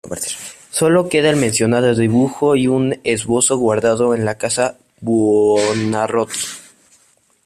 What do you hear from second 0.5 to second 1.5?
Solo queda el